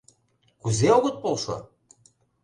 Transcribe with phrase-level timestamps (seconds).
[0.61, 1.57] —Кузе огыт полшо?